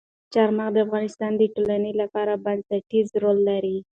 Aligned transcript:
چار 0.33 0.49
مغز 0.57 0.73
د 0.73 0.77
افغانستان 0.85 1.31
د 1.37 1.43
ټولنې 1.55 1.91
لپاره 2.01 2.41
بنسټيز 2.45 3.07
رول 3.23 3.37
لري. 3.49 3.77